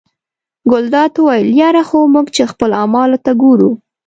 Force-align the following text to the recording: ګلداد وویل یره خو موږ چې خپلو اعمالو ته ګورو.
ګلداد 0.71 1.13
وویل 1.17 1.49
یره 1.61 1.83
خو 1.87 1.99
موږ 2.13 2.27
چې 2.35 2.43
خپلو 2.51 2.73
اعمالو 2.81 3.17
ته 3.25 3.31
ګورو. 3.41 3.71